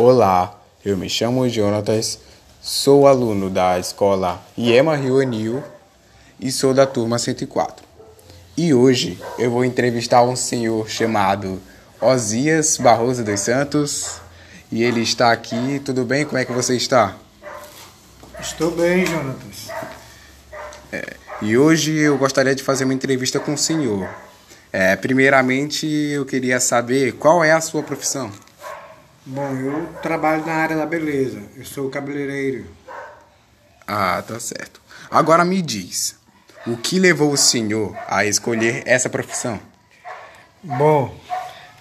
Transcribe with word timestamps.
Olá, 0.00 0.56
eu 0.84 0.96
me 0.96 1.10
chamo 1.10 1.48
Jonatas, 1.48 2.20
sou 2.62 3.08
aluno 3.08 3.50
da 3.50 3.80
escola 3.80 4.40
Iema 4.56 4.94
Rio 4.94 5.18
Anil 5.18 5.60
e 6.38 6.52
sou 6.52 6.72
da 6.72 6.86
turma 6.86 7.18
104. 7.18 7.84
E 8.56 8.72
hoje 8.72 9.20
eu 9.40 9.50
vou 9.50 9.64
entrevistar 9.64 10.22
um 10.22 10.36
senhor 10.36 10.88
chamado 10.88 11.60
Osias 12.00 12.76
Barroso 12.76 13.24
dos 13.24 13.40
Santos 13.40 14.20
e 14.70 14.84
ele 14.84 15.02
está 15.02 15.32
aqui. 15.32 15.82
Tudo 15.84 16.04
bem? 16.04 16.24
Como 16.24 16.38
é 16.38 16.44
que 16.44 16.52
você 16.52 16.76
está? 16.76 17.16
Estou 18.40 18.70
bem, 18.70 19.04
Jonatas. 19.04 19.66
É, 20.92 21.14
e 21.42 21.58
hoje 21.58 21.92
eu 21.98 22.16
gostaria 22.16 22.54
de 22.54 22.62
fazer 22.62 22.84
uma 22.84 22.94
entrevista 22.94 23.40
com 23.40 23.54
o 23.54 23.58
senhor. 23.58 24.08
É, 24.72 24.94
primeiramente, 24.94 25.88
eu 25.88 26.24
queria 26.24 26.60
saber 26.60 27.14
qual 27.14 27.42
é 27.42 27.50
a 27.50 27.60
sua 27.60 27.82
profissão. 27.82 28.30
Bom, 29.30 29.54
eu 29.56 29.86
trabalho 30.00 30.46
na 30.46 30.54
área 30.54 30.74
da 30.74 30.86
beleza. 30.86 31.42
Eu 31.54 31.62
sou 31.62 31.90
cabeleireiro. 31.90 32.64
Ah, 33.86 34.24
tá 34.26 34.40
certo. 34.40 34.80
Agora 35.10 35.44
me 35.44 35.60
diz, 35.60 36.16
o 36.66 36.78
que 36.78 36.98
levou 36.98 37.30
o 37.30 37.36
senhor 37.36 37.94
a 38.08 38.24
escolher 38.24 38.82
essa 38.86 39.10
profissão? 39.10 39.60
Bom, 40.62 41.14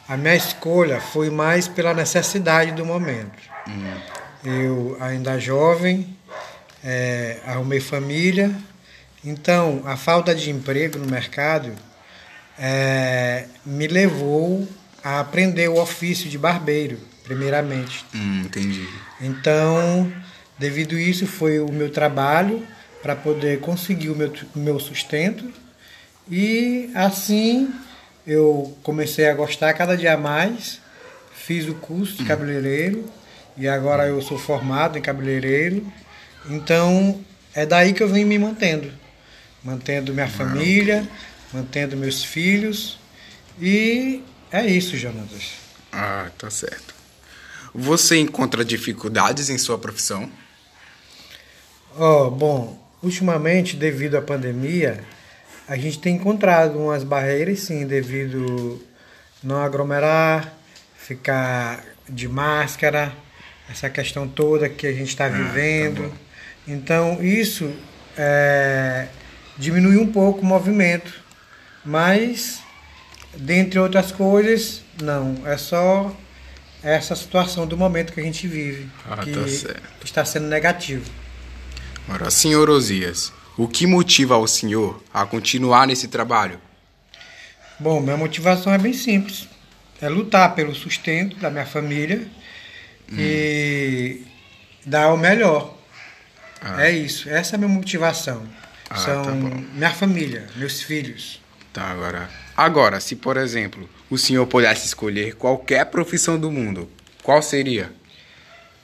a 0.09 0.17
minha 0.17 0.35
escolha 0.35 0.99
foi 0.99 1.29
mais 1.29 1.69
pela 1.69 1.93
necessidade 1.93 2.73
do 2.73 2.85
momento. 2.85 3.41
Hum. 3.65 3.97
Eu, 4.43 4.97
ainda 4.99 5.39
jovem, 5.39 6.17
é, 6.83 7.39
arrumei 7.45 7.79
família, 7.79 8.53
então 9.23 9.83
a 9.85 9.95
falta 9.95 10.35
de 10.35 10.51
emprego 10.51 10.99
no 10.99 11.09
mercado 11.09 11.71
é, 12.59 13.45
me 13.65 13.87
levou 13.87 14.67
a 15.01 15.21
aprender 15.21 15.69
o 15.69 15.79
ofício 15.81 16.29
de 16.29 16.37
barbeiro, 16.37 16.99
primeiramente. 17.27 18.05
Hum, 18.15 18.43
entendi. 18.45 18.87
Então, 19.19 20.11
devido 20.57 20.95
a 20.95 21.01
isso, 21.01 21.27
foi 21.27 21.59
o 21.59 21.71
meu 21.71 21.91
trabalho 21.91 22.65
para 23.03 23.15
poder 23.15 23.59
conseguir 23.59 24.09
o 24.09 24.15
meu, 24.15 24.33
o 24.55 24.59
meu 24.59 24.79
sustento 24.79 25.51
e 26.29 26.89
assim 26.95 27.71
eu 28.25 28.75
comecei 28.83 29.29
a 29.29 29.33
gostar 29.33 29.73
cada 29.73 29.95
dia 29.95 30.17
mais, 30.17 30.81
fiz 31.33 31.67
o 31.67 31.75
curso 31.75 32.15
de 32.15 32.23
hum. 32.23 32.25
cabeleireiro 32.25 33.05
e 33.57 33.67
agora 33.67 34.07
eu 34.07 34.21
sou 34.21 34.37
formado 34.37 34.97
em 34.97 35.01
cabeleireiro. 35.01 35.85
Então, 36.49 37.21
é 37.53 37.65
daí 37.65 37.93
que 37.93 38.03
eu 38.03 38.09
venho 38.09 38.27
me 38.27 38.37
mantendo. 38.37 38.91
Mantendo 39.63 40.13
minha 40.13 40.27
família, 40.27 41.07
mantendo 41.51 41.97
meus 41.97 42.23
filhos. 42.23 42.97
E 43.59 44.21
é 44.51 44.65
isso, 44.65 44.95
Jonatas. 44.95 45.53
Ah, 45.91 46.29
tá 46.37 46.49
certo. 46.49 46.96
Você 47.77 48.17
encontra 48.17 48.65
dificuldades 48.65 49.49
em 49.49 49.57
sua 49.57 49.77
profissão? 49.77 50.29
Oh, 51.97 52.29
bom, 52.31 52.77
ultimamente, 53.01 53.75
devido 53.75 54.15
à 54.15 54.21
pandemia, 54.21 55.03
a 55.67 55.77
gente 55.77 55.99
tem 55.99 56.15
encontrado 56.15 56.77
umas 56.79 57.03
barreiras, 57.03 57.59
sim, 57.59 57.85
devido 57.85 58.81
não 59.43 59.61
aglomerar, 59.61 60.53
ficar 60.97 61.85
de 62.09 62.27
máscara, 62.27 63.15
essa 63.69 63.89
questão 63.89 64.27
toda 64.27 64.67
que 64.67 64.87
a 64.87 64.91
gente 64.91 65.09
está 65.09 65.27
ah, 65.27 65.29
tá 65.29 65.37
vivendo. 65.37 66.09
Tá 66.09 66.17
então, 66.67 67.23
isso 67.23 67.71
é, 68.17 69.07
diminui 69.57 69.97
um 69.97 70.11
pouco 70.11 70.41
o 70.41 70.45
movimento 70.45 71.27
mas, 71.87 72.59
dentre 73.33 73.79
outras 73.79 74.11
coisas, 74.11 74.81
não. 75.01 75.37
É 75.45 75.55
só 75.55 76.13
essa 76.83 77.15
situação 77.15 77.65
do 77.65 77.77
momento 77.77 78.13
que 78.13 78.19
a 78.19 78.23
gente 78.23 78.47
vive, 78.47 78.89
ah, 79.09 79.17
que 79.17 79.31
tá 79.31 79.79
está 80.03 80.25
sendo 80.25 80.47
negativo. 80.47 81.09
Agora, 82.07 82.31
senhor 82.31 82.69
Osias, 82.69 83.33
o 83.57 83.67
que 83.67 83.85
motiva 83.85 84.37
o 84.37 84.47
senhor 84.47 85.03
a 85.13 85.25
continuar 85.25 85.87
nesse 85.87 86.07
trabalho? 86.07 86.59
Bom, 87.79 87.99
minha 87.99 88.17
motivação 88.17 88.73
é 88.73 88.77
bem 88.77 88.93
simples. 88.93 89.47
É 90.01 90.07
lutar 90.07 90.55
pelo 90.55 90.73
sustento 90.75 91.35
da 91.37 91.49
minha 91.49 91.65
família 91.65 92.27
hum. 93.11 93.15
e 93.17 94.23
dar 94.85 95.13
o 95.13 95.17
melhor. 95.17 95.75
Ah. 96.61 96.85
É 96.85 96.91
isso. 96.91 97.29
Essa 97.29 97.55
é 97.55 97.57
a 97.57 97.59
minha 97.59 97.69
motivação. 97.69 98.47
Ah, 98.89 98.95
São 98.95 99.23
tá 99.23 99.31
minha 99.31 99.91
família, 99.91 100.47
meus 100.55 100.81
filhos. 100.81 101.41
Tá, 101.77 101.91
agora. 101.91 102.27
Agora, 102.55 102.99
se 102.99 103.15
por 103.15 103.37
exemplo, 103.37 103.87
o 104.09 104.17
senhor 104.17 104.47
pudesse 104.47 104.87
escolher 104.87 105.35
qualquer 105.35 105.85
profissão 105.85 106.39
do 106.39 106.51
mundo, 106.51 106.89
qual 107.21 107.39
seria? 107.39 107.91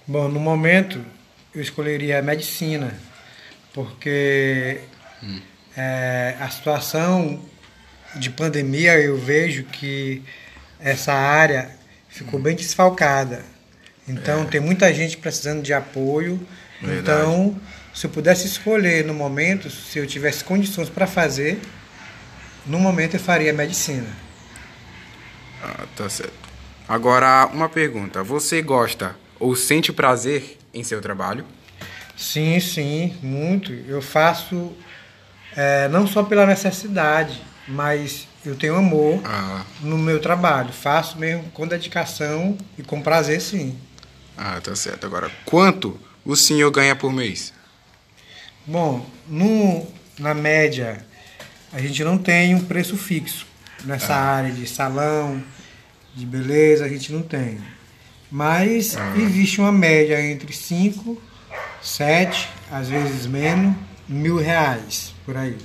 Bom, 0.05 0.27
no 0.27 0.39
momento 0.39 1.03
eu 1.55 1.59
escolheria 1.59 2.19
a 2.19 2.21
medicina, 2.21 2.93
porque 3.73 4.81
hum. 5.23 5.41
é, 5.75 6.35
a 6.39 6.47
situação 6.51 7.43
de 8.13 8.29
pandemia 8.29 8.99
eu 8.99 9.17
vejo 9.17 9.63
que 9.63 10.21
essa 10.79 11.13
área 11.13 11.71
ficou 12.07 12.39
hum. 12.39 12.43
bem 12.43 12.55
desfalcada. 12.55 13.43
Então 14.07 14.43
é. 14.43 14.45
tem 14.45 14.61
muita 14.61 14.93
gente 14.93 15.17
precisando 15.17 15.63
de 15.63 15.73
apoio. 15.73 16.39
Verdade. 16.79 16.99
Então, 16.99 17.59
se 17.91 18.05
eu 18.05 18.11
pudesse 18.11 18.45
escolher 18.45 19.03
no 19.03 19.15
momento, 19.15 19.67
se 19.71 19.97
eu 19.97 20.05
tivesse 20.05 20.43
condições 20.43 20.89
para 20.89 21.07
fazer, 21.07 21.59
no 22.66 22.79
momento 22.79 23.16
eu 23.16 23.19
faria 23.19 23.53
medicina. 23.53 24.07
Ah, 25.62 25.85
tá 25.96 26.09
certo. 26.09 26.34
Agora, 26.88 27.47
uma 27.47 27.69
pergunta. 27.69 28.24
Você 28.24 28.62
gosta 28.62 29.16
ou 29.40 29.56
sente 29.56 29.91
prazer 29.91 30.57
em 30.73 30.84
seu 30.84 31.02
trabalho? 31.02 31.46
Sim, 32.16 32.59
sim, 32.59 33.18
muito. 33.22 33.72
Eu 33.72 34.02
faço 34.02 34.73
é, 35.56 35.88
não 35.88 36.06
só 36.06 36.23
pela 36.23 36.46
necessidade, 36.46 37.41
mas 37.68 38.28
eu 38.46 38.56
tenho 38.56 38.75
amor 38.75 39.22
ah. 39.25 39.63
no 39.81 39.97
meu 39.97 40.19
trabalho. 40.19 40.73
Faço 40.73 41.18
mesmo 41.18 41.44
com 41.52 41.68
dedicação 41.68 42.57
e 42.78 42.84
com 42.84 43.02
prazer, 43.02 43.41
sim. 43.41 43.78
Ah, 44.38 44.59
tá 44.62 44.75
certo. 44.75 45.06
Agora, 45.06 45.31
quanto 45.46 46.00
o 46.25 46.35
senhor 46.35 46.69
ganha 46.72 46.96
por 46.96 47.12
mês? 47.12 47.53
Bom, 48.66 49.06
no, 49.28 49.88
na 50.19 50.34
média 50.34 51.06
a 51.73 51.79
gente 51.79 52.03
não 52.03 52.17
tem 52.17 52.53
um 52.53 52.63
preço 52.63 52.95
fixo 52.95 53.47
nessa 53.84 54.13
ah. 54.13 54.35
área 54.35 54.51
de 54.51 54.67
salão, 54.67 55.44
de 56.16 56.25
beleza, 56.25 56.85
a 56.85 56.88
gente 56.88 57.11
não 57.11 57.23
tem. 57.23 57.57
Mas 58.31 58.95
ah. 58.95 59.13
existe 59.17 59.59
uma 59.59 59.72
média 59.72 60.22
entre 60.22 60.53
5, 60.53 61.19
7, 61.81 62.50
às 62.72 62.88
vezes 62.88 63.25
menos, 63.25 63.75
mil 64.07 64.38
reais 64.38 65.13
por 65.25 65.35
aí. 65.35 65.57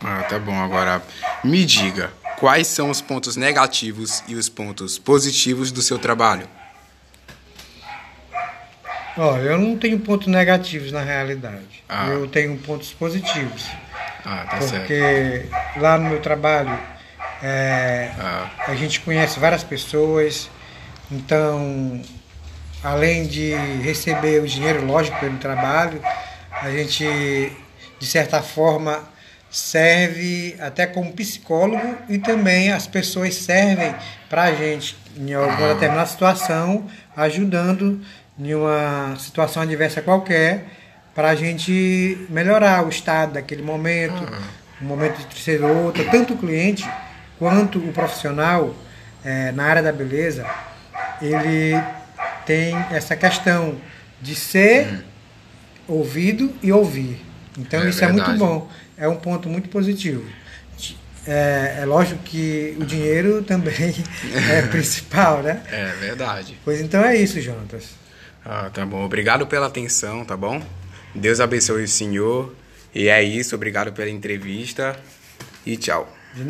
Ah, 0.00 0.24
tá 0.24 0.38
bom. 0.38 0.54
Agora, 0.60 1.02
me 1.42 1.64
diga, 1.64 2.12
quais 2.38 2.66
são 2.66 2.90
os 2.90 3.00
pontos 3.00 3.36
negativos 3.36 4.24
e 4.26 4.34
os 4.34 4.48
pontos 4.48 4.98
positivos 4.98 5.70
do 5.70 5.80
seu 5.80 5.98
trabalho? 5.98 6.48
Olha, 9.16 9.42
eu 9.42 9.58
não 9.58 9.78
tenho 9.78 10.00
pontos 10.00 10.26
negativos 10.26 10.90
na 10.90 11.00
realidade. 11.00 11.84
Ah. 11.88 12.08
Eu 12.08 12.26
tenho 12.26 12.58
pontos 12.58 12.92
positivos. 12.92 13.64
Ah, 14.24 14.46
tá 14.48 14.56
porque 14.56 15.46
certo. 15.48 15.80
lá 15.80 15.98
no 15.98 16.08
meu 16.08 16.20
trabalho 16.20 16.78
é, 17.42 18.10
ah. 18.18 18.50
a 18.68 18.74
gente 18.74 19.00
conhece 19.00 19.38
várias 19.38 19.62
pessoas, 19.62 20.50
então 21.12 22.00
além 22.82 23.26
de 23.26 23.54
receber 23.82 24.40
o 24.42 24.46
dinheiro, 24.46 24.84
lógico, 24.86 25.18
pelo 25.20 25.36
trabalho, 25.36 26.00
a 26.50 26.70
gente 26.70 27.04
de 27.98 28.06
certa 28.06 28.42
forma 28.42 29.02
serve 29.50 30.56
até 30.58 30.86
como 30.86 31.12
psicólogo 31.12 31.96
e 32.08 32.18
também 32.18 32.72
as 32.72 32.86
pessoas 32.86 33.34
servem 33.34 33.94
para 34.28 34.44
a 34.44 34.54
gente 34.54 34.96
em 35.16 35.32
alguma 35.32 35.70
ah. 35.70 35.74
determinada 35.74 36.06
situação, 36.06 36.86
ajudando 37.16 38.00
em 38.38 38.54
uma 38.54 39.14
situação 39.18 39.62
adversa 39.62 40.02
qualquer 40.02 40.64
para 41.14 41.30
a 41.30 41.34
gente 41.34 42.26
melhorar 42.28 42.84
o 42.84 42.88
estado 42.88 43.34
daquele 43.34 43.62
momento, 43.62 44.22
uhum. 44.22 44.40
o 44.80 44.84
momento 44.84 45.26
de 45.28 45.40
ser 45.40 45.62
outro. 45.62 46.04
Tanto 46.10 46.34
o 46.34 46.36
cliente 46.36 46.88
quanto 47.38 47.78
o 47.78 47.92
profissional 47.92 48.74
é, 49.24 49.52
na 49.52 49.64
área 49.64 49.82
da 49.82 49.92
beleza, 49.92 50.46
ele 51.22 51.80
tem 52.44 52.76
essa 52.90 53.16
questão 53.16 53.76
de 54.20 54.34
ser 54.34 54.86
uhum. 54.86 55.98
ouvido 56.00 56.52
e 56.62 56.72
ouvir. 56.72 57.24
Então 57.56 57.80
é 57.80 57.88
isso 57.88 58.00
verdade. 58.00 58.20
é 58.20 58.26
muito 58.26 58.38
bom, 58.38 58.68
é 58.96 59.08
um 59.08 59.16
ponto 59.16 59.48
muito 59.48 59.68
positivo. 59.68 60.24
É, 61.26 61.78
é, 61.80 61.84
lógico 61.86 62.22
que 62.22 62.76
o 62.78 62.84
dinheiro 62.84 63.42
também 63.46 63.94
é 64.50 64.62
principal, 64.68 65.42
né? 65.42 65.62
É 65.70 65.92
verdade. 65.98 66.58
Pois 66.64 66.80
então 66.80 67.02
é 67.02 67.16
isso, 67.16 67.40
Jonatas. 67.40 67.90
Ah, 68.44 68.68
tá 68.72 68.84
bom. 68.84 69.02
Obrigado 69.04 69.46
pela 69.46 69.68
atenção, 69.68 70.24
tá 70.24 70.36
bom? 70.36 70.60
Deus 71.14 71.40
abençoe 71.40 71.84
o 71.84 71.88
senhor. 71.88 72.54
E 72.94 73.08
é 73.08 73.22
isso, 73.22 73.54
obrigado 73.54 73.92
pela 73.92 74.10
entrevista 74.10 74.98
e 75.64 75.76
tchau. 75.76 76.12